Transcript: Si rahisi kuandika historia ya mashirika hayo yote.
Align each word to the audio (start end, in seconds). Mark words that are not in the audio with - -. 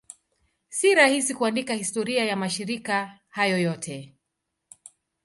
Si 0.77 0.95
rahisi 0.95 1.33
kuandika 1.35 1.73
historia 1.73 2.25
ya 2.25 2.35
mashirika 2.35 3.19
hayo 3.29 3.57
yote. 3.57 4.15